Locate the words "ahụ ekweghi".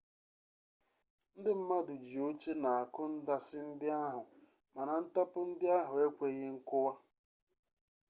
5.79-6.47